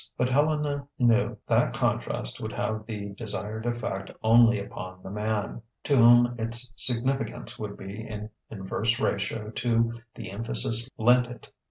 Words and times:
But 0.17 0.29
Helena 0.29 0.87
knew 0.97 1.37
that 1.45 1.73
contrast 1.75 2.41
would 2.41 2.53
have 2.53 2.87
the 2.87 3.09
desired 3.09 3.67
effect 3.67 4.09
only 4.23 4.59
upon 4.59 5.03
the 5.03 5.11
man; 5.11 5.61
to 5.83 5.95
whom 5.95 6.33
its 6.39 6.73
significance 6.75 7.59
would 7.59 7.77
be 7.77 8.07
in 8.07 8.31
inverse 8.49 8.99
ratio 8.99 9.51
to 9.51 9.93
the 10.15 10.31
emphasis 10.31 10.89
lent 10.97 11.27
it. 11.27 11.49